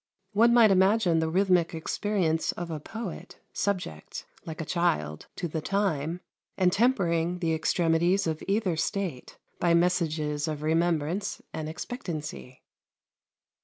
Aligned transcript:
One 0.33 0.51
might 0.51 0.71
imagine 0.71 1.19
the 1.19 1.29
rhythmic 1.29 1.75
experience 1.75 2.53
of 2.53 2.71
a 2.71 2.79
poet, 2.79 3.37
subject, 3.53 4.25
like 4.47 4.59
a 4.59 4.65
child, 4.65 5.27
to 5.35 5.47
the 5.47 5.61
time, 5.61 6.21
and 6.57 6.73
tempering 6.73 7.37
the 7.37 7.53
extremities 7.53 8.25
of 8.25 8.41
either 8.47 8.75
state 8.75 9.37
by 9.59 9.75
messages 9.75 10.47
of 10.47 10.63
remembrance 10.63 11.39
and 11.53 11.69
expectancy. 11.69 12.63